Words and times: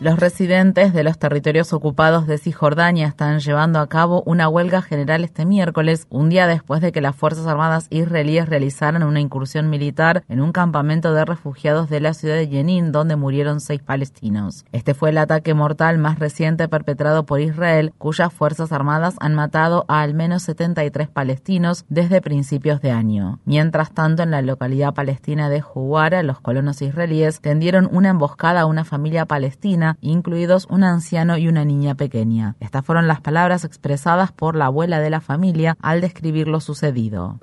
Los 0.00 0.18
residentes 0.18 0.94
de 0.94 1.04
los 1.04 1.18
territorios 1.18 1.74
ocupados 1.74 2.26
de 2.26 2.38
Cisjordania 2.38 3.06
están 3.06 3.38
llevando 3.40 3.80
a 3.80 3.86
cabo 3.86 4.22
una 4.24 4.48
huelga 4.48 4.80
general 4.80 5.24
este 5.24 5.44
miércoles, 5.44 6.06
un 6.08 6.30
día 6.30 6.46
después 6.46 6.80
de 6.80 6.90
que 6.90 7.02
las 7.02 7.14
Fuerzas 7.14 7.46
Armadas 7.46 7.86
israelíes 7.90 8.48
realizaran 8.48 9.02
una 9.02 9.20
incursión 9.20 9.68
militar 9.68 10.24
en 10.30 10.40
un 10.40 10.52
campamento 10.52 11.12
de 11.12 11.26
refugiados 11.26 11.90
de 11.90 12.00
la 12.00 12.14
ciudad 12.14 12.36
de 12.36 12.48
Jenin, 12.48 12.92
donde 12.92 13.16
murieron 13.16 13.60
seis 13.60 13.82
palestinos. 13.82 14.64
Este 14.72 14.94
fue 14.94 15.10
el 15.10 15.18
ataque 15.18 15.52
mortal 15.52 15.98
más 15.98 16.18
reciente 16.18 16.66
perpetrado 16.66 17.26
por 17.26 17.40
Israel, 17.40 17.92
cuyas 17.98 18.32
Fuerzas 18.32 18.72
Armadas 18.72 19.16
han 19.20 19.34
matado 19.34 19.84
a 19.86 20.00
al 20.00 20.14
menos 20.14 20.44
73 20.44 21.08
palestinos 21.10 21.84
desde 21.90 22.22
principios 22.22 22.80
de 22.80 22.90
año. 22.90 23.38
Mientras 23.44 23.92
tanto, 23.92 24.22
en 24.22 24.30
la 24.30 24.40
localidad 24.40 24.94
palestina 24.94 25.50
de 25.50 25.60
Juwara, 25.60 26.22
los 26.22 26.40
colonos 26.40 26.80
israelíes 26.80 27.42
tendieron 27.42 27.86
una 27.92 28.08
emboscada 28.08 28.62
a 28.62 28.66
una 28.66 28.86
familia 28.86 29.26
palestina 29.26 29.89
incluidos 30.00 30.66
un 30.70 30.84
anciano 30.84 31.36
y 31.38 31.48
una 31.48 31.64
niña 31.64 31.94
pequeña. 31.94 32.56
Estas 32.60 32.84
fueron 32.84 33.08
las 33.08 33.20
palabras 33.20 33.64
expresadas 33.64 34.32
por 34.32 34.56
la 34.56 34.66
abuela 34.66 35.00
de 35.00 35.10
la 35.10 35.20
familia 35.20 35.76
al 35.80 36.00
describir 36.00 36.48
lo 36.48 36.60
sucedido. 36.60 37.40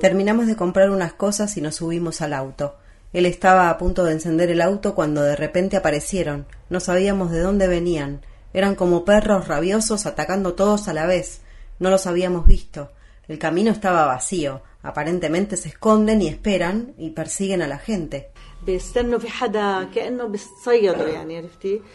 Terminamos 0.00 0.46
de 0.46 0.56
comprar 0.56 0.90
unas 0.90 1.12
cosas 1.12 1.56
y 1.56 1.60
nos 1.60 1.76
subimos 1.76 2.20
al 2.20 2.32
auto. 2.32 2.76
Él 3.12 3.26
estaba 3.26 3.68
a 3.68 3.76
punto 3.76 4.04
de 4.04 4.12
encender 4.12 4.50
el 4.50 4.62
auto 4.62 4.94
cuando 4.94 5.22
de 5.22 5.36
repente 5.36 5.76
aparecieron. 5.76 6.46
No 6.70 6.80
sabíamos 6.80 7.30
de 7.30 7.40
dónde 7.40 7.68
venían. 7.68 8.22
Eran 8.54 8.74
como 8.74 9.04
perros 9.04 9.48
rabiosos 9.48 10.06
atacando 10.06 10.54
todos 10.54 10.88
a 10.88 10.94
la 10.94 11.06
vez. 11.06 11.42
No 11.78 11.90
los 11.90 12.06
habíamos 12.06 12.46
visto. 12.46 12.90
El 13.28 13.38
camino 13.38 13.70
estaba 13.70 14.06
vacío. 14.06 14.62
Aparentemente 14.82 15.56
se 15.56 15.68
esconden 15.68 16.22
y 16.22 16.28
esperan 16.28 16.94
y 16.98 17.10
persiguen 17.10 17.62
a 17.62 17.68
la 17.68 17.78
gente. 17.78 18.31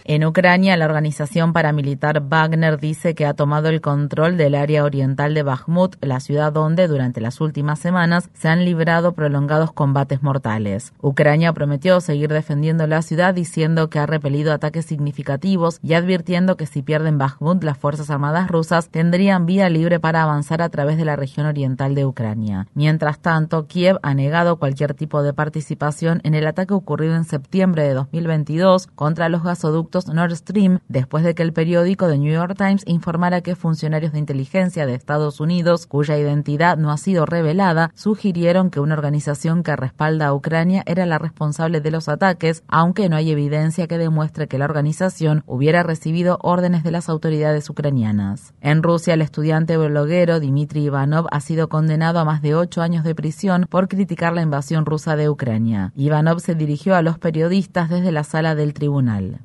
En 0.03 0.25
Ucrania, 0.25 0.75
la 0.75 0.83
organización 0.83 1.53
paramilitar 1.53 2.21
Wagner 2.27 2.77
dice 2.77 3.15
que 3.15 3.25
ha 3.25 3.33
tomado 3.33 3.69
el 3.69 3.79
control 3.79 4.35
del 4.35 4.53
área 4.53 4.83
oriental 4.83 5.33
de 5.33 5.43
Bakhmut, 5.43 5.95
la 6.01 6.19
ciudad 6.19 6.51
donde 6.51 6.89
durante 6.89 7.21
las 7.21 7.39
últimas 7.39 7.79
semanas 7.79 8.29
se 8.33 8.49
han 8.49 8.65
librado 8.65 9.13
prolongados 9.13 9.71
combates 9.71 10.21
mortales. 10.21 10.91
Ucrania 11.01 11.53
prometió 11.53 12.01
seguir 12.01 12.33
defendiendo 12.33 12.85
la 12.85 13.01
ciudad 13.01 13.33
diciendo 13.33 13.89
que 13.89 13.99
ha 13.99 14.05
repelido 14.05 14.51
ataques 14.51 14.85
significativos 14.85 15.79
y 15.81 15.93
advirtiendo 15.93 16.57
que 16.57 16.65
si 16.65 16.81
pierden 16.81 17.17
Bakhmut, 17.17 17.63
las 17.63 17.77
Fuerzas 17.77 18.09
Armadas 18.09 18.49
rusas 18.49 18.89
tendrían 18.89 19.45
vía 19.45 19.69
libre 19.69 20.01
para 20.01 20.21
avanzar 20.21 20.61
a 20.61 20.67
través 20.67 20.97
de 20.97 21.05
la 21.05 21.15
región 21.15 21.45
oriental 21.45 21.95
de 21.95 22.05
Ucrania. 22.05 22.67
Mientras 22.73 23.19
tanto, 23.19 23.67
Kiev 23.67 23.99
ha 24.03 24.13
negado 24.13 24.57
cualquier 24.57 24.95
tipo 24.95 25.23
de 25.23 25.31
participación 25.31 26.19
en 26.25 26.33
el 26.33 26.45
ataque 26.45 26.56
ataque 26.57 26.73
ocurrido 26.73 27.15
en 27.15 27.23
septiembre 27.23 27.83
de 27.83 27.93
2022 27.93 28.87
contra 28.87 29.29
los 29.29 29.43
gasoductos 29.43 30.07
Nord 30.07 30.35
Stream 30.35 30.79
después 30.87 31.23
de 31.23 31.35
que 31.35 31.43
el 31.43 31.53
periódico 31.53 32.07
The 32.07 32.17
New 32.17 32.33
York 32.33 32.55
Times 32.57 32.81
informara 32.87 33.41
que 33.41 33.55
funcionarios 33.55 34.11
de 34.11 34.17
inteligencia 34.17 34.87
de 34.87 34.95
Estados 34.95 35.39
Unidos, 35.39 35.85
cuya 35.85 36.17
identidad 36.17 36.77
no 36.77 36.91
ha 36.91 36.97
sido 36.97 37.27
revelada, 37.27 37.91
sugirieron 37.93 38.71
que 38.71 38.79
una 38.79 38.95
organización 38.95 39.61
que 39.61 39.75
respalda 39.75 40.25
a 40.25 40.33
Ucrania 40.33 40.81
era 40.87 41.05
la 41.05 41.19
responsable 41.19 41.79
de 41.79 41.91
los 41.91 42.09
ataques, 42.09 42.63
aunque 42.67 43.07
no 43.07 43.17
hay 43.17 43.29
evidencia 43.29 43.85
que 43.85 43.99
demuestre 43.99 44.47
que 44.47 44.57
la 44.57 44.65
organización 44.65 45.43
hubiera 45.45 45.83
recibido 45.83 46.39
órdenes 46.41 46.83
de 46.83 46.89
las 46.89 47.07
autoridades 47.07 47.69
ucranianas. 47.69 48.55
En 48.61 48.81
Rusia, 48.81 49.13
el 49.13 49.21
estudiante 49.21 49.77
bloguero 49.77 50.39
Dmitry 50.39 50.85
Ivanov 50.85 51.27
ha 51.29 51.39
sido 51.39 51.69
condenado 51.69 52.17
a 52.17 52.25
más 52.25 52.41
de 52.41 52.55
ocho 52.55 52.81
años 52.81 53.03
de 53.03 53.13
prisión 53.13 53.67
por 53.69 53.87
criticar 53.87 54.33
la 54.33 54.41
invasión 54.41 54.87
rusa 54.87 55.15
de 55.15 55.29
Ucrania. 55.29 55.93
Ivanov 55.95 56.39
se 56.47 56.55
dirigió 56.55 56.95
a 56.95 57.01
los 57.01 57.19
periodistas 57.19 57.89
desde 57.89 58.13
la 58.13 58.23
sala 58.23 58.55
del 58.55 58.73
tribunal. 58.73 59.41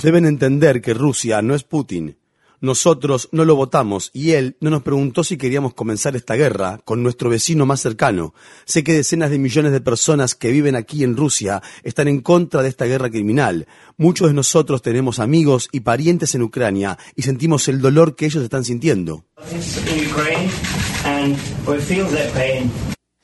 Deben 0.00 0.26
entender 0.26 0.80
que 0.80 0.94
Rusia 0.94 1.42
no 1.42 1.56
es 1.56 1.64
Putin. 1.64 2.16
Nosotros 2.60 3.28
no 3.32 3.44
lo 3.44 3.56
votamos 3.56 4.10
y 4.14 4.30
él 4.30 4.56
no 4.60 4.70
nos 4.70 4.84
preguntó 4.84 5.24
si 5.24 5.36
queríamos 5.36 5.74
comenzar 5.74 6.14
esta 6.14 6.36
guerra 6.36 6.80
con 6.84 7.02
nuestro 7.02 7.28
vecino 7.30 7.66
más 7.66 7.80
cercano. 7.80 8.32
Sé 8.64 8.84
que 8.84 8.92
decenas 8.92 9.30
de 9.30 9.40
millones 9.40 9.72
de 9.72 9.80
personas 9.80 10.36
que 10.36 10.52
viven 10.52 10.76
aquí 10.76 11.02
en 11.02 11.16
Rusia 11.16 11.60
están 11.82 12.06
en 12.06 12.20
contra 12.20 12.62
de 12.62 12.68
esta 12.68 12.84
guerra 12.84 13.10
criminal. 13.10 13.66
Muchos 13.96 14.28
de 14.28 14.34
nosotros 14.34 14.82
tenemos 14.82 15.18
amigos 15.18 15.68
y 15.72 15.80
parientes 15.80 16.36
en 16.36 16.42
Ucrania 16.42 16.96
y 17.16 17.22
sentimos 17.22 17.66
el 17.66 17.80
dolor 17.80 18.14
que 18.14 18.26
ellos 18.26 18.44
están 18.44 18.64
sintiendo. 18.64 19.24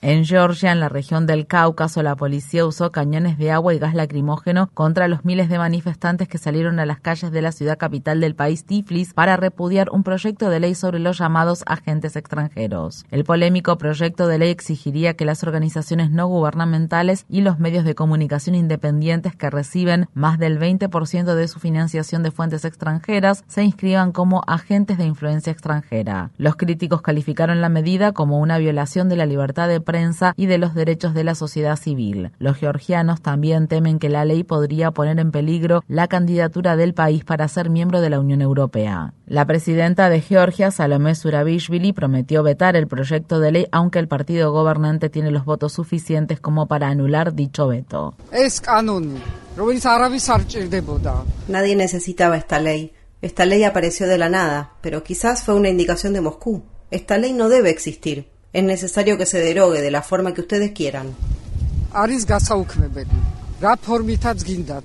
En 0.02 0.24
Georgia, 0.24 0.72
en 0.72 0.80
la 0.80 0.88
región 0.88 1.26
del 1.26 1.46
Cáucaso, 1.46 2.02
la 2.02 2.16
policía 2.16 2.64
usó 2.64 2.90
cañones 2.90 3.36
de 3.36 3.50
agua 3.50 3.74
y 3.74 3.78
gas 3.78 3.94
lacrimógeno 3.94 4.70
contra 4.72 5.08
los 5.08 5.26
miles 5.26 5.50
de 5.50 5.58
manifestantes 5.58 6.26
que 6.26 6.38
salieron 6.38 6.80
a 6.80 6.86
las 6.86 7.00
calles 7.00 7.30
de 7.32 7.42
la 7.42 7.52
ciudad 7.52 7.76
capital 7.76 8.18
del 8.18 8.34
país, 8.34 8.64
Tiflis, 8.64 9.12
para 9.12 9.36
repudiar 9.36 9.90
un 9.90 10.02
proyecto 10.02 10.48
de 10.48 10.58
ley 10.58 10.74
sobre 10.74 11.00
los 11.00 11.18
llamados 11.18 11.64
agentes 11.66 12.16
extranjeros. 12.16 13.04
El 13.10 13.24
polémico 13.24 13.76
proyecto 13.76 14.26
de 14.26 14.38
ley 14.38 14.48
exigiría 14.48 15.16
que 15.16 15.26
las 15.26 15.42
organizaciones 15.42 16.10
no 16.10 16.28
gubernamentales 16.28 17.26
y 17.28 17.42
los 17.42 17.58
medios 17.58 17.84
de 17.84 17.94
comunicación 17.94 18.54
independientes 18.54 19.36
que 19.36 19.50
reciben 19.50 20.08
más 20.14 20.38
del 20.38 20.58
20% 20.58 21.34
de 21.34 21.46
su 21.46 21.60
financiación 21.60 22.22
de 22.22 22.30
fuentes 22.30 22.64
extranjeras 22.64 23.44
se 23.48 23.64
inscriban 23.64 24.12
como 24.12 24.44
agentes 24.46 24.96
de 24.96 25.04
influencia 25.04 25.52
extranjera. 25.52 26.30
Los 26.38 26.56
críticos 26.56 27.02
calificaron 27.02 27.60
la 27.60 27.68
medida 27.68 28.12
como 28.12 28.38
una 28.38 28.56
violación 28.56 29.10
de 29.10 29.16
la 29.16 29.26
libertad 29.26 29.68
de 29.68 29.89
prensa 29.90 30.34
y 30.36 30.46
de 30.46 30.56
los 30.56 30.72
derechos 30.72 31.14
de 31.14 31.24
la 31.24 31.34
sociedad 31.34 31.74
civil. 31.74 32.30
Los 32.38 32.58
georgianos 32.58 33.20
también 33.20 33.66
temen 33.66 33.98
que 33.98 34.08
la 34.08 34.24
ley 34.24 34.44
podría 34.44 34.92
poner 34.92 35.18
en 35.18 35.32
peligro 35.32 35.82
la 35.88 36.06
candidatura 36.06 36.76
del 36.76 36.94
país 36.94 37.24
para 37.24 37.48
ser 37.48 37.70
miembro 37.70 38.00
de 38.00 38.08
la 38.08 38.20
Unión 38.20 38.40
Europea. 38.40 39.14
La 39.26 39.44
presidenta 39.46 40.08
de 40.08 40.20
Georgia, 40.20 40.70
Salomé 40.70 41.16
Surabishvili, 41.16 41.92
prometió 41.92 42.44
vetar 42.44 42.76
el 42.76 42.86
proyecto 42.86 43.40
de 43.40 43.50
ley 43.50 43.66
aunque 43.72 43.98
el 43.98 44.06
partido 44.06 44.52
gobernante 44.52 45.08
tiene 45.08 45.32
los 45.32 45.44
votos 45.44 45.72
suficientes 45.72 46.38
como 46.38 46.68
para 46.68 46.86
anular 46.86 47.34
dicho 47.34 47.66
veto. 47.66 48.14
Nadie 51.48 51.74
necesitaba 51.74 52.36
esta 52.36 52.60
ley. 52.60 52.92
Esta 53.22 53.44
ley 53.44 53.64
apareció 53.64 54.06
de 54.06 54.18
la 54.18 54.28
nada, 54.28 54.74
pero 54.82 55.02
quizás 55.02 55.42
fue 55.42 55.54
una 55.54 55.68
indicación 55.68 56.12
de 56.12 56.20
Moscú. 56.20 56.62
Esta 56.92 57.18
ley 57.18 57.32
no 57.32 57.48
debe 57.48 57.70
existir. 57.70 58.28
Es 58.52 58.64
necesario 58.64 59.16
que 59.16 59.26
se 59.26 59.38
derogue 59.38 59.80
de 59.80 59.90
la 59.92 60.02
forma 60.02 60.34
que 60.34 60.40
ustedes 60.40 60.72
quieran. 60.72 61.14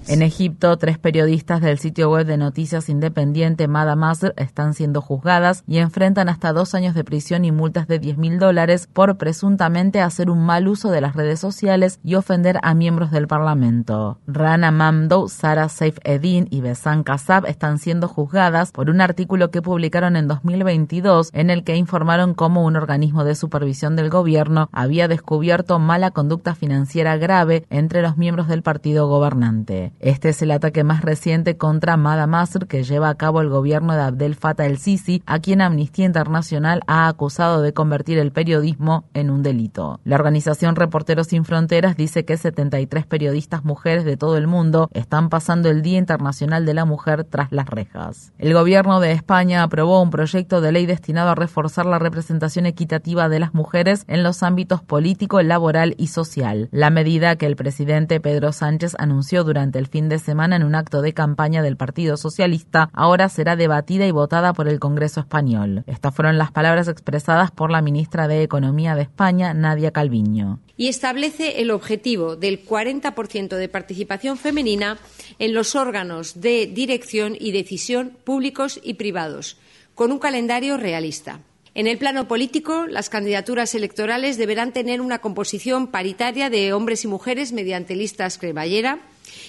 En 0.09 0.21
Egipto, 0.21 0.75
tres 0.75 0.97
periodistas 0.97 1.61
del 1.61 1.79
sitio 1.79 2.09
web 2.11 2.25
de 2.25 2.35
noticias 2.35 2.89
independiente 2.89 3.69
Mada 3.69 3.95
Masr 3.95 4.33
están 4.35 4.73
siendo 4.73 5.01
juzgadas 5.01 5.63
y 5.65 5.77
enfrentan 5.77 6.27
hasta 6.27 6.51
dos 6.51 6.75
años 6.75 6.93
de 6.93 7.05
prisión 7.05 7.45
y 7.45 7.53
multas 7.53 7.87
de 7.87 7.99
10 7.99 8.17
mil 8.17 8.37
dólares 8.37 8.89
por 8.91 9.15
presuntamente 9.15 10.01
hacer 10.01 10.29
un 10.29 10.45
mal 10.45 10.67
uso 10.67 10.91
de 10.91 10.99
las 10.99 11.15
redes 11.15 11.39
sociales 11.39 12.01
y 12.03 12.15
ofender 12.15 12.59
a 12.63 12.73
miembros 12.73 13.11
del 13.11 13.29
Parlamento. 13.29 14.19
Rana 14.27 14.71
Mamdou, 14.71 15.29
Sara 15.29 15.69
Saif 15.69 15.97
Edin 16.03 16.49
y 16.51 16.59
Besan 16.59 17.03
Kassab 17.03 17.45
están 17.45 17.77
siendo 17.79 18.09
juzgadas 18.09 18.73
por 18.73 18.89
un 18.89 18.99
artículo 18.99 19.51
que 19.51 19.61
publicaron 19.61 20.17
en 20.17 20.27
2022 20.27 21.29
en 21.31 21.49
el 21.49 21.63
que 21.63 21.77
informaron 21.77 22.33
cómo 22.33 22.65
un 22.65 22.75
organismo 22.75 23.23
de 23.23 23.35
supervisión 23.35 23.95
del 23.95 24.09
gobierno 24.09 24.67
había 24.73 25.07
descubierto 25.07 25.79
mala 25.79 26.11
conducta 26.11 26.55
financiera 26.55 27.15
grave 27.15 27.65
entre 27.69 28.01
los 28.01 28.17
miembros 28.17 28.49
del 28.49 28.64
partido 28.65 29.07
gobernante. 29.07 29.93
Este 30.01 30.29
es 30.29 30.41
el 30.41 30.51
ataque 30.51 30.83
más 30.83 31.03
reciente 31.03 31.55
contra 31.55 31.95
Mada 31.95 32.27
Masr 32.27 32.67
que 32.67 32.83
lleva 32.83 33.07
a 33.07 33.15
cabo 33.15 33.39
el 33.39 33.47
gobierno 33.47 33.93
de 33.93 34.01
Abdel 34.01 34.35
Fattah 34.35 34.65
el-Sisi, 34.65 35.23
a 35.25 35.39
quien 35.39 35.61
Amnistía 35.61 36.05
Internacional 36.05 36.81
ha 36.87 37.07
acusado 37.07 37.61
de 37.61 37.73
convertir 37.73 38.17
el 38.17 38.31
periodismo 38.31 39.05
en 39.13 39.29
un 39.29 39.43
delito. 39.43 40.01
La 40.03 40.15
organización 40.15 40.75
Reporteros 40.75 41.27
Sin 41.27 41.45
Fronteras 41.45 41.95
dice 41.95 42.25
que 42.25 42.35
73 42.35 43.05
periodistas 43.05 43.63
mujeres 43.63 44.03
de 44.03 44.17
todo 44.17 44.35
el 44.35 44.47
mundo 44.47 44.89
están 44.93 45.29
pasando 45.29 45.69
el 45.69 45.83
Día 45.83 45.99
Internacional 45.99 46.65
de 46.65 46.73
la 46.73 46.85
Mujer 46.85 47.23
tras 47.23 47.51
las 47.51 47.67
rejas. 47.67 48.33
El 48.39 48.53
gobierno 48.53 48.99
de 48.99 49.11
España 49.11 49.61
aprobó 49.61 50.01
un 50.01 50.09
proyecto 50.09 50.59
de 50.59 50.71
ley 50.71 50.87
destinado 50.87 51.29
a 51.29 51.35
reforzar 51.35 51.85
la 51.85 51.99
representación 51.99 52.65
equitativa 52.65 53.29
de 53.29 53.39
las 53.39 53.53
mujeres 53.53 54.05
en 54.07 54.23
los 54.23 54.41
ámbitos 54.41 54.81
político, 54.81 55.41
laboral 55.43 55.93
y 55.99 56.07
social. 56.07 56.67
La 56.71 56.89
medida 56.89 57.35
que 57.35 57.45
el 57.45 57.55
presidente 57.55 58.19
Pedro 58.19 58.51
Sánchez 58.55 58.95
anunció 58.97 59.43
durante 59.43 59.79
el 59.79 59.87
fin 59.87 60.09
de 60.09 60.19
semana 60.19 60.55
en 60.55 60.63
un 60.63 60.75
acto 60.75 61.01
de 61.01 61.13
campaña 61.13 61.61
del 61.61 61.77
Partido 61.77 62.17
Socialista 62.17 62.89
ahora 62.93 63.29
será 63.29 63.55
debatida 63.55 64.05
y 64.05 64.11
votada 64.11 64.53
por 64.53 64.67
el 64.67 64.79
Congreso 64.79 65.19
español. 65.19 65.83
Estas 65.87 66.15
fueron 66.15 66.37
las 66.37 66.51
palabras 66.51 66.87
expresadas 66.87 67.51
por 67.51 67.71
la 67.71 67.81
ministra 67.81 68.27
de 68.27 68.43
Economía 68.43 68.95
de 68.95 69.03
España, 69.03 69.53
Nadia 69.53 69.91
Calviño. 69.91 70.59
Y 70.77 70.87
establece 70.87 71.61
el 71.61 71.71
objetivo 71.71 72.35
del 72.35 72.65
40% 72.65 73.55
de 73.55 73.69
participación 73.69 74.37
femenina 74.37 74.97
en 75.39 75.53
los 75.53 75.75
órganos 75.75 76.41
de 76.41 76.67
dirección 76.67 77.35
y 77.39 77.51
decisión 77.51 78.17
públicos 78.23 78.79
y 78.83 78.95
privados, 78.95 79.57
con 79.93 80.11
un 80.11 80.19
calendario 80.19 80.77
realista. 80.77 81.39
En 81.77 81.87
el 81.87 81.97
plano 81.97 82.25
político, 82.29 82.87
las 82.87 83.09
candidaturas 83.09 83.75
electorales 83.75 84.37
deberán 84.37 84.71
tener 84.71 85.01
una 85.01 85.19
composición 85.19 85.87
paritaria 85.87 86.49
de 86.49 86.71
hombres 86.71 87.03
y 87.03 87.09
mujeres 87.09 87.51
mediante 87.51 87.97
listas 87.97 88.37
cremallera. 88.37 89.01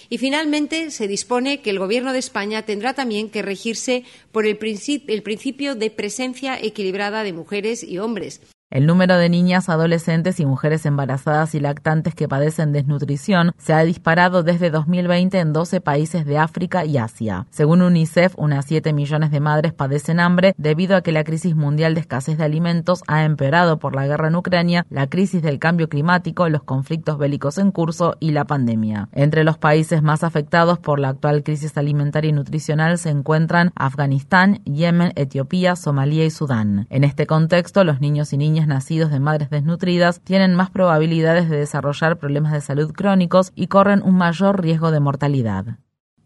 Y 0.09 0.19
finalmente 0.19 0.91
se 0.91 1.07
dispone 1.07 1.61
que 1.61 1.71
el 1.71 1.79
Gobierno 1.79 2.13
de 2.13 2.19
España 2.19 2.63
tendrá 2.63 2.95
también 2.95 3.31
que 3.31 3.43
regirse 3.43 4.03
por 4.33 4.45
el, 4.45 4.59
principio 4.59 5.77
de 5.77 5.91
presencia 5.93 6.59
equilibrada 6.61 7.23
de 7.23 7.33
mujeres 7.33 7.85
y 7.85 7.99
hombres. 7.99 8.41
El 8.69 8.85
número 8.85 9.17
de 9.17 9.29
niñas, 9.29 9.69
adolescentes 9.69 10.41
y 10.41 10.45
mujeres 10.45 10.87
embarazadas 10.87 11.55
y 11.55 11.61
lactantes 11.61 12.17
que 12.17 12.27
padecen 12.27 12.73
desnutrición 12.73 13.53
se 13.59 13.73
ha 13.73 13.85
disparado 13.85 14.43
desde 14.43 14.71
2020 14.71 15.39
en 15.39 15.53
12 15.53 15.81
países 15.81 16.27
de 16.27 16.39
África 16.39 16.85
y 16.85 16.99
Asia. 16.99 17.47
Según 17.51 17.81
UNICEF, 17.81 18.35
unas 18.37 18.65
7 18.65 18.93
millones 18.93 19.31
de 19.31 19.39
madres 19.39 19.73
padecen 19.73 20.19
hambre 20.19 20.53
debido 20.59 20.97
a 20.97 21.03
que 21.03 21.13
la 21.13 21.23
crisis 21.23 21.55
mundial 21.55 21.95
de 21.95 22.01
escasez 22.01 22.39
de 22.39 22.45
alimentos 22.45 23.05
ha 23.07 23.23
empeorado 23.23 23.79
por 23.79 23.95
la 23.95 24.05
guerra 24.05 24.27
en 24.27 24.35
Ucrania, 24.35 24.85
la 24.91 25.07
crisis 25.07 25.43
del 25.43 25.61
cambio 25.61 25.89
climático, 25.89 26.49
los 26.49 26.65
conflictos 26.65 27.19
bélicos 27.19 27.59
en 27.59 27.71
curso 27.71 28.17
y 28.19 28.33
la 28.33 28.47
pandemia. 28.47 29.11
Entre 29.13 29.45
los 29.45 29.59
países 29.59 30.03
más 30.03 30.25
afectados 30.25 30.81
por 30.81 30.99
la 30.99 31.11
actual 31.11 31.45
crisis 31.45 31.77
alimentaria 31.77 32.31
y 32.31 32.33
nutricional 32.33 32.99
se 32.99 33.11
encuentran 33.11 33.71
Afganistán, 33.77 34.61
Yemen, 34.65 35.13
Etiopía, 35.15 35.77
Somalia 35.77 36.25
y 36.25 36.33
Sudán. 36.33 36.89
En 36.91 37.05
este 37.05 37.29
contexto, 37.29 37.85
los 37.85 38.01
niños 38.01 38.33
y 38.33 38.39
niñas 38.39 38.56
nacidos 38.65 39.11
de 39.11 39.21
madres 39.21 39.51
desnutridas 39.51 40.21
tienen 40.21 40.55
más 40.55 40.71
probabilidades 40.71 41.51
de 41.51 41.59
desarrollar 41.59 42.17
problemas 42.17 42.53
de 42.53 42.63
salud 42.63 42.93
crónicos 42.93 43.53
y 43.55 43.67
corren 43.67 44.03
un 44.03 44.17
mayor 44.17 44.63
riesgo 44.63 44.91
de 44.91 45.01
mortalidad. 45.01 45.77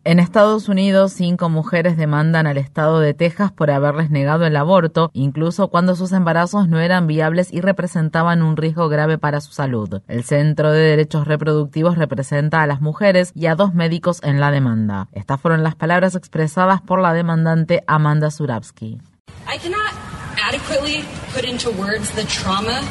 En 0.03 0.19
Estados 0.19 0.71
Unidos, 0.71 1.13
cinco 1.13 1.51
mujeres 1.51 1.99
demandan 1.99 2.47
al 2.47 2.57
estado 2.57 3.01
de 3.01 3.13
Texas 3.13 3.53
por 3.53 3.71
haberles 3.71 4.11
negado 4.11 4.47
el 4.47 4.57
aborto, 4.57 5.11
incluso 5.13 5.69
cuando 5.69 5.95
sus 5.95 6.13
embarazos 6.13 6.69
no 6.69 6.79
eran 6.79 7.07
viables 7.07 7.53
y 7.53 7.61
representaban 7.61 8.41
un 8.41 8.57
riesgo 8.57 8.89
grave 8.89 9.19
para 9.19 9.43
su 9.43 9.53
salud. 9.53 10.01
El 10.09 10.25
Centro 10.25 10.73
de 10.73 10.81
Derechos 10.81 11.27
Reproductivos 11.27 11.99
representa 11.99 12.63
a 12.63 12.67
las 12.67 12.81
mujeres 12.81 13.33
y 13.35 13.45
a 13.45 13.57
dos 13.57 13.75
médicos 13.75 14.21
en 14.23 14.41
la 14.41 14.51
demanda. 14.51 15.09
Estas 15.13 15.39
fueron 15.39 15.63
las 15.63 15.75
palabras 15.75 16.15
expresadas 16.15 16.81
por 16.81 17.03
la 17.03 17.13
demandante 17.13 17.85
Amanda 17.87 18.31
Surabsky. 18.31 19.03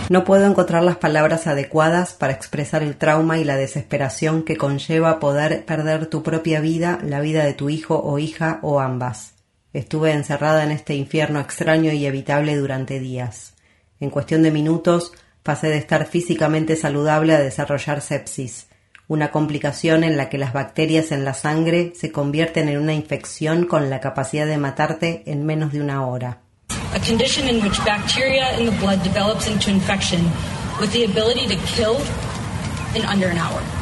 No 0.09 0.23
puedo 0.23 0.45
encontrar 0.45 0.83
las 0.83 0.97
palabras 0.97 1.47
adecuadas 1.47 2.13
para 2.13 2.33
expresar 2.33 2.83
el 2.83 2.95
trauma 2.95 3.39
y 3.39 3.43
la 3.43 3.57
desesperación 3.57 4.43
que 4.43 4.55
conlleva 4.55 5.19
poder 5.19 5.65
perder 5.65 6.05
tu 6.05 6.21
propia 6.21 6.61
vida, 6.61 6.99
la 7.03 7.21
vida 7.21 7.43
de 7.43 7.53
tu 7.53 7.69
hijo 7.69 7.99
o 7.99 8.19
hija 8.19 8.59
o 8.61 8.79
ambas. 8.79 9.33
Estuve 9.73 10.11
encerrada 10.11 10.63
en 10.63 10.71
este 10.71 10.93
infierno 10.93 11.39
extraño 11.39 11.91
y 11.91 12.05
evitable 12.05 12.55
durante 12.55 12.99
días. 12.99 13.55
En 13.99 14.11
cuestión 14.11 14.43
de 14.43 14.51
minutos 14.51 15.11
pasé 15.41 15.69
de 15.69 15.77
estar 15.77 16.05
físicamente 16.05 16.75
saludable 16.75 17.33
a 17.33 17.39
desarrollar 17.39 18.01
sepsis, 18.01 18.67
una 19.07 19.31
complicación 19.31 20.03
en 20.03 20.17
la 20.17 20.29
que 20.29 20.37
las 20.37 20.53
bacterias 20.53 21.11
en 21.11 21.25
la 21.25 21.33
sangre 21.33 21.93
se 21.95 22.11
convierten 22.11 22.69
en 22.69 22.77
una 22.77 22.93
infección 22.93 23.65
con 23.65 23.89
la 23.89 23.99
capacidad 23.99 24.45
de 24.45 24.57
matarte 24.59 25.23
en 25.25 25.45
menos 25.47 25.73
de 25.73 25.81
una 25.81 26.05
hora 26.05 26.41
a 26.93 26.99
condition 26.99 27.47
in 27.47 27.63
which 27.63 27.77
bacteria 27.85 28.57
in 28.57 28.65
the 28.65 28.71
blood 28.73 29.03
develops 29.03 29.47
into 29.47 29.69
infection 29.69 30.23
with 30.79 30.91
the 30.91 31.03
ability 31.03 31.47
to 31.47 31.55
kill 31.67 31.97
in 32.95 33.05
under 33.05 33.27
an 33.27 33.37
hour. 33.37 33.78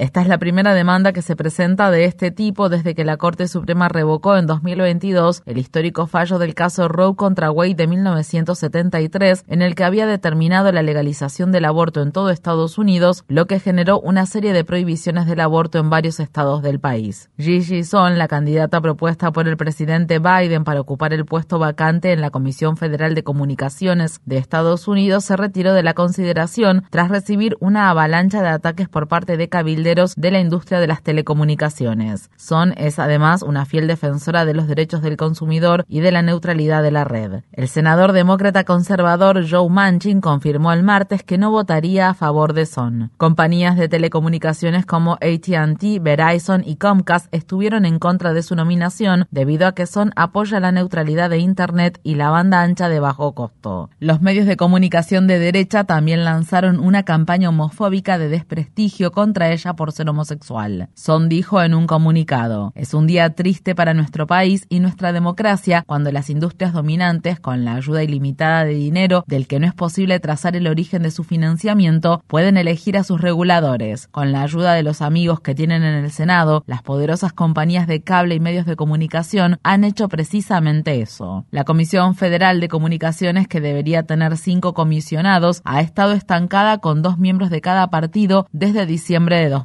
Esta 0.00 0.22
es 0.22 0.28
la 0.28 0.38
primera 0.38 0.72
demanda 0.72 1.12
que 1.12 1.20
se 1.20 1.36
presenta 1.36 1.90
de 1.90 2.06
este 2.06 2.30
tipo 2.30 2.70
desde 2.70 2.94
que 2.94 3.04
la 3.04 3.18
Corte 3.18 3.46
Suprema 3.48 3.90
revocó 3.90 4.34
en 4.38 4.46
2022 4.46 5.42
el 5.44 5.58
histórico 5.58 6.06
fallo 6.06 6.38
del 6.38 6.54
caso 6.54 6.88
Roe 6.88 7.14
contra 7.14 7.50
Wade 7.50 7.74
de 7.74 7.86
1973, 7.86 9.44
en 9.46 9.60
el 9.60 9.74
que 9.74 9.84
había 9.84 10.06
determinado 10.06 10.72
la 10.72 10.80
legalización 10.80 11.52
del 11.52 11.66
aborto 11.66 12.00
en 12.00 12.12
todo 12.12 12.30
Estados 12.30 12.78
Unidos, 12.78 13.24
lo 13.28 13.44
que 13.44 13.60
generó 13.60 14.00
una 14.00 14.24
serie 14.24 14.54
de 14.54 14.64
prohibiciones 14.64 15.26
del 15.26 15.40
aborto 15.40 15.78
en 15.78 15.90
varios 15.90 16.18
estados 16.18 16.62
del 16.62 16.80
país. 16.80 17.28
Gigi 17.36 17.84
Son, 17.84 18.16
la 18.16 18.26
candidata 18.26 18.80
propuesta 18.80 19.32
por 19.32 19.48
el 19.48 19.58
presidente 19.58 20.18
Biden 20.18 20.64
para 20.64 20.80
ocupar 20.80 21.12
el 21.12 21.26
puesto 21.26 21.58
vacante 21.58 22.12
en 22.12 22.22
la 22.22 22.30
Comisión 22.30 22.78
Federal 22.78 23.14
de 23.14 23.22
Comunicaciones 23.22 24.22
de 24.24 24.38
Estados 24.38 24.88
Unidos, 24.88 25.26
se 25.26 25.36
retiró 25.36 25.74
de 25.74 25.82
la 25.82 25.92
consideración 25.92 26.84
tras 26.88 27.10
recibir 27.10 27.58
una 27.60 27.90
avalancha 27.90 28.40
de 28.40 28.48
ataques 28.48 28.88
por 28.88 29.06
parte 29.06 29.36
de 29.36 29.50
de 29.90 30.30
la 30.30 30.38
industria 30.38 30.78
de 30.78 30.86
las 30.86 31.02
telecomunicaciones. 31.02 32.30
Son 32.36 32.72
es 32.76 33.00
además 33.00 33.42
una 33.42 33.64
fiel 33.64 33.88
defensora 33.88 34.44
de 34.44 34.54
los 34.54 34.68
derechos 34.68 35.02
del 35.02 35.16
consumidor 35.16 35.84
y 35.88 35.98
de 35.98 36.12
la 36.12 36.22
neutralidad 36.22 36.82
de 36.84 36.92
la 36.92 37.02
red. 37.02 37.42
El 37.52 37.66
senador 37.66 38.12
demócrata 38.12 38.62
conservador 38.62 39.44
Joe 39.50 39.68
Manchin 39.68 40.20
confirmó 40.20 40.72
el 40.72 40.84
martes 40.84 41.24
que 41.24 41.38
no 41.38 41.50
votaría 41.50 42.08
a 42.08 42.14
favor 42.14 42.52
de 42.52 42.66
Son. 42.66 43.10
Compañías 43.16 43.76
de 43.76 43.88
telecomunicaciones 43.88 44.86
como 44.86 45.14
AT&T, 45.14 45.98
Verizon 46.00 46.62
y 46.64 46.76
Comcast 46.76 47.26
estuvieron 47.32 47.84
en 47.84 47.98
contra 47.98 48.32
de 48.32 48.44
su 48.44 48.54
nominación 48.54 49.26
debido 49.32 49.66
a 49.66 49.74
que 49.74 49.86
Son 49.86 50.12
apoya 50.14 50.60
la 50.60 50.70
neutralidad 50.70 51.30
de 51.30 51.38
Internet 51.38 51.98
y 52.04 52.14
la 52.14 52.30
banda 52.30 52.62
ancha 52.62 52.88
de 52.88 53.00
bajo 53.00 53.34
costo. 53.34 53.90
Los 53.98 54.22
medios 54.22 54.46
de 54.46 54.56
comunicación 54.56 55.26
de 55.26 55.40
derecha 55.40 55.82
también 55.82 56.24
lanzaron 56.24 56.78
una 56.78 57.02
campaña 57.02 57.48
homofóbica 57.48 58.18
de 58.18 58.28
desprestigio 58.28 59.10
contra 59.10 59.50
ella 59.50 59.74
por 59.80 59.92
ser 59.92 60.10
homosexual. 60.10 60.90
Son 60.92 61.30
dijo 61.30 61.62
en 61.62 61.72
un 61.72 61.86
comunicado, 61.86 62.70
es 62.74 62.92
un 62.92 63.06
día 63.06 63.30
triste 63.30 63.74
para 63.74 63.94
nuestro 63.94 64.26
país 64.26 64.66
y 64.68 64.78
nuestra 64.78 65.14
democracia 65.14 65.84
cuando 65.86 66.12
las 66.12 66.28
industrias 66.28 66.74
dominantes, 66.74 67.40
con 67.40 67.64
la 67.64 67.76
ayuda 67.76 68.02
ilimitada 68.02 68.66
de 68.66 68.74
dinero 68.74 69.24
del 69.26 69.46
que 69.46 69.58
no 69.58 69.66
es 69.66 69.72
posible 69.72 70.20
trazar 70.20 70.54
el 70.54 70.66
origen 70.66 71.02
de 71.02 71.10
su 71.10 71.24
financiamiento, 71.24 72.22
pueden 72.26 72.58
elegir 72.58 72.98
a 72.98 73.04
sus 73.04 73.22
reguladores. 73.22 74.06
Con 74.08 74.32
la 74.32 74.42
ayuda 74.42 74.74
de 74.74 74.82
los 74.82 75.00
amigos 75.00 75.40
que 75.40 75.54
tienen 75.54 75.82
en 75.82 76.04
el 76.04 76.10
Senado, 76.10 76.62
las 76.66 76.82
poderosas 76.82 77.32
compañías 77.32 77.86
de 77.86 78.02
cable 78.02 78.34
y 78.34 78.40
medios 78.40 78.66
de 78.66 78.76
comunicación 78.76 79.60
han 79.62 79.84
hecho 79.84 80.08
precisamente 80.08 81.00
eso. 81.00 81.46
La 81.50 81.64
Comisión 81.64 82.16
Federal 82.16 82.60
de 82.60 82.68
Comunicaciones, 82.68 83.48
que 83.48 83.62
debería 83.62 84.02
tener 84.02 84.36
cinco 84.36 84.74
comisionados, 84.74 85.62
ha 85.64 85.80
estado 85.80 86.12
estancada 86.12 86.76
con 86.76 87.00
dos 87.00 87.16
miembros 87.16 87.48
de 87.48 87.62
cada 87.62 87.88
partido 87.88 88.46
desde 88.52 88.84
diciembre 88.84 89.36
de 89.38 89.48
2020. 89.48 89.59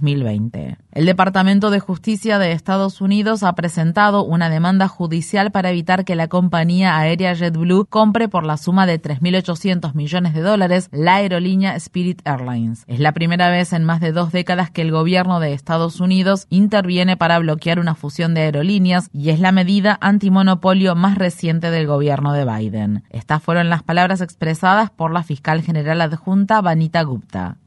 El 0.91 1.05
Departamento 1.05 1.69
de 1.69 1.79
Justicia 1.79 2.39
de 2.39 2.51
Estados 2.51 3.01
Unidos 3.01 3.43
ha 3.43 3.53
presentado 3.53 4.23
una 4.23 4.49
demanda 4.49 4.87
judicial 4.87 5.51
para 5.51 5.69
evitar 5.69 6.05
que 6.05 6.15
la 6.15 6.27
compañía 6.27 6.97
aérea 6.97 7.33
JetBlue 7.33 7.85
compre 7.85 8.27
por 8.27 8.45
la 8.45 8.57
suma 8.57 8.85
de 8.85 9.01
3.800 9.01 9.93
millones 9.93 10.33
de 10.33 10.41
dólares 10.41 10.89
la 10.91 11.15
aerolínea 11.15 11.75
Spirit 11.75 12.21
Airlines. 12.25 12.83
Es 12.87 12.99
la 12.99 13.11
primera 13.11 13.49
vez 13.49 13.73
en 13.73 13.83
más 13.83 13.99
de 13.99 14.11
dos 14.11 14.31
décadas 14.31 14.71
que 14.71 14.81
el 14.81 14.91
gobierno 14.91 15.39
de 15.39 15.53
Estados 15.53 15.99
Unidos 15.99 16.47
interviene 16.49 17.17
para 17.17 17.39
bloquear 17.39 17.79
una 17.79 17.95
fusión 17.95 18.33
de 18.33 18.41
aerolíneas 18.41 19.09
y 19.13 19.29
es 19.29 19.39
la 19.39 19.51
medida 19.51 19.97
antimonopolio 20.01 20.95
más 20.95 21.17
reciente 21.17 21.71
del 21.71 21.87
gobierno 21.87 22.33
de 22.33 22.45
Biden. 22.45 23.03
Estas 23.09 23.41
fueron 23.41 23.69
las 23.69 23.83
palabras 23.83 24.21
expresadas 24.21 24.89
por 24.89 25.11
la 25.11 25.23
fiscal 25.23 25.61
general 25.61 26.01
adjunta 26.01 26.61
Vanita 26.61 27.03
Gupta. 27.03 27.57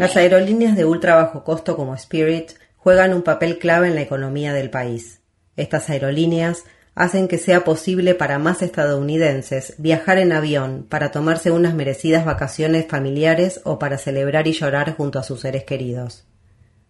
Las 0.00 0.16
aerolíneas 0.16 0.74
de 0.74 0.86
ultra 0.86 1.16
bajo 1.16 1.44
costo 1.44 1.76
como 1.76 1.94
Spirit 1.94 2.52
juegan 2.76 3.12
un 3.12 3.22
papel 3.22 3.58
clave 3.58 3.88
en 3.88 3.94
la 3.94 4.00
economía 4.00 4.54
del 4.54 4.70
país. 4.70 5.20
Estas 5.56 5.90
aerolíneas 5.90 6.64
hacen 6.94 7.28
que 7.28 7.38
sea 7.38 7.64
posible 7.64 8.14
para 8.14 8.38
más 8.38 8.62
estadounidenses 8.62 9.74
viajar 9.78 10.18
en 10.18 10.32
avión 10.32 10.86
para 10.88 11.10
tomarse 11.10 11.50
unas 11.50 11.74
merecidas 11.74 12.24
vacaciones 12.24 12.86
familiares 12.88 13.60
o 13.64 13.78
para 13.78 13.98
celebrar 13.98 14.46
y 14.46 14.52
llorar 14.52 14.96
junto 14.96 15.18
a 15.18 15.24
sus 15.24 15.40
seres 15.40 15.64
queridos. 15.64 16.24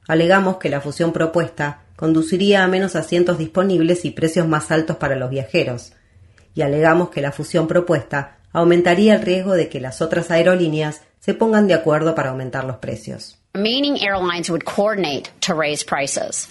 Alegamos 0.06 0.58
que 0.58 0.68
la 0.68 0.80
fusión 0.80 1.12
propuesta 1.12 1.82
conduciría 1.96 2.62
a 2.62 2.68
menos 2.68 2.94
asientos 2.94 3.38
disponibles 3.38 4.04
y 4.04 4.10
precios 4.10 4.46
más 4.46 4.70
altos 4.70 4.96
para 4.96 5.16
los 5.16 5.30
viajeros, 5.30 5.92
y 6.54 6.62
alegamos 6.62 7.08
que 7.08 7.20
la 7.20 7.32
fusión 7.32 7.66
propuesta 7.66 8.38
aumentaría 8.54 9.16
el 9.16 9.20
riesgo 9.20 9.52
de 9.52 9.68
que 9.68 9.80
las 9.80 10.00
otras 10.00 10.30
aerolíneas 10.30 11.02
se 11.20 11.34
pongan 11.34 11.66
de 11.66 11.74
acuerdo 11.74 12.14
para 12.14 12.30
aumentar 12.30 12.64
los 12.64 12.76
precios. 12.76 13.43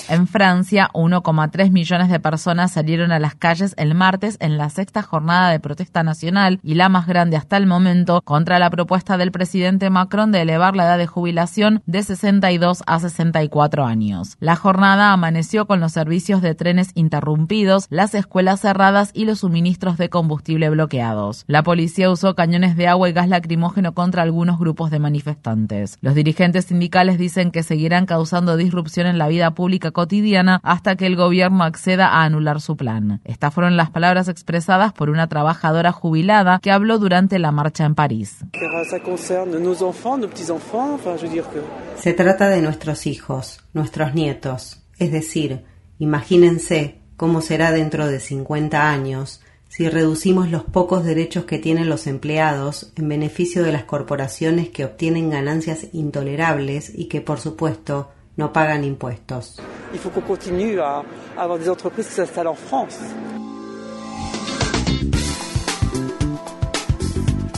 En 0.08 0.26
Francia, 0.26 0.90
1,3 0.94 1.70
millones 1.70 2.10
de 2.10 2.22
personas 2.22 2.72
salieron 2.72 3.12
a 3.12 3.20
las 3.20 3.36
calles 3.36 3.74
el 3.78 3.94
martes 3.94 4.38
en 4.40 4.58
la 4.58 4.70
sexta 4.70 5.02
jornada 5.02 5.52
de 5.52 5.60
protesta 5.60 6.04
nacional 6.04 6.62
y 6.64 6.76
la 6.76 6.88
más 6.88 7.06
grande 7.06 7.36
hasta 7.36 7.58
el 7.58 7.66
momento 7.66 8.22
contra 8.22 8.58
la 8.58 8.70
propuesta 8.70 9.18
del 9.18 9.34
presidente 9.34 9.90
Macron 9.90 10.32
de 10.32 10.44
elevar 10.44 10.78
la 10.78 10.86
edad 10.86 10.98
de 10.98 11.06
jubilación 11.06 11.84
de 11.88 12.04
62 12.04 12.84
a 12.88 13.00
64 13.02 13.84
años. 13.84 14.38
La 14.40 14.56
jornada 14.56 15.12
amaneció 15.12 15.68
con 15.68 15.82
los 15.82 15.92
servicios 15.92 16.42
de 16.42 16.56
trenes 16.56 16.92
interrumpidos, 16.96 17.88
las 17.90 18.16
escuelas 18.16 18.62
cerradas 18.62 19.12
y 19.14 19.26
los 19.26 19.40
suministros 19.40 19.98
de 19.98 20.08
combustible 20.08 20.70
bloqueados. 20.70 21.44
La 21.48 21.64
policía 21.64 22.10
usó 22.10 22.34
cañones 22.34 22.78
de 22.78 22.88
agua 22.88 23.10
y 23.10 23.12
gas 23.12 23.28
lacrimógeno 23.28 23.94
contra 23.94 24.22
algunos 24.22 24.58
grupos 24.58 24.90
de 24.90 25.00
manifestantes. 25.00 25.98
Los 26.00 26.16
dirigentes 26.16 26.64
sindicales 26.64 26.93
dicen 27.18 27.52
que 27.52 27.64
seguirán 27.64 28.06
causando 28.06 28.56
disrupción 28.56 29.08
en 29.08 29.18
la 29.18 29.28
vida 29.28 29.52
pública 29.52 29.90
cotidiana 29.90 30.60
hasta 30.64 30.96
que 30.96 31.08
el 31.08 31.16
gobierno 31.16 31.64
acceda 31.64 32.08
a 32.08 32.24
anular 32.24 32.62
su 32.62 32.78
plan. 32.78 33.20
Estas 33.24 33.52
fueron 33.52 33.78
las 33.78 33.90
palabras 33.90 34.28
expresadas 34.28 34.94
por 34.94 35.10
una 35.10 35.28
trabajadora 35.28 35.92
jubilada 35.92 36.60
que 36.62 36.72
habló 36.72 37.00
durante 37.00 37.40
la 37.40 37.52
marcha 37.52 37.86
en 37.86 37.96
París. 37.96 38.46
Se 41.96 42.14
trata 42.14 42.50
de 42.50 42.62
nuestros 42.62 43.08
hijos, 43.08 43.60
nuestros 43.74 44.14
nietos. 44.14 44.84
Es 45.00 45.12
decir, 45.12 45.66
imagínense 45.98 47.02
cómo 47.18 47.42
será 47.42 47.72
dentro 47.72 48.06
de 48.06 48.20
50 48.20 48.90
años 48.90 49.42
si 49.76 49.90
reducimos 49.90 50.52
los 50.52 50.64
pocos 50.64 51.04
derechos 51.04 51.46
que 51.46 51.58
tienen 51.58 51.90
los 51.90 52.06
empleados 52.06 52.92
en 52.96 53.10
beneficio 53.10 53.64
de 53.64 53.72
las 53.72 53.86
corporaciones 53.86 54.70
que 54.70 54.86
obtienen 54.86 55.32
ganancias 55.32 55.88
intolerables 55.94 56.92
y 56.94 57.06
que, 57.06 57.22
por 57.22 57.40
supuesto, 57.40 58.12
no 58.36 58.54
pagan 58.54 58.84
impuestos. 58.84 59.60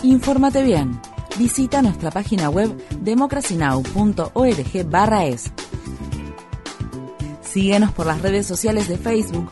Infórmate 0.01 0.63
bien. 0.63 0.97
Visita 1.37 1.81
nuestra 1.81 2.11
página 2.11 2.49
web 2.49 2.71
democracynow.org/es. 3.01 5.51
Síguenos 7.41 7.91
por 7.91 8.05
las 8.05 8.21
redes 8.21 8.47
sociales 8.47 8.87
de 8.87 8.97
Facebook 8.97 9.51